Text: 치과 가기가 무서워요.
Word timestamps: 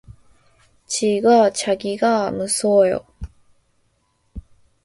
치과 0.87 1.51
가기가 1.51 2.31
무서워요. 2.31 3.05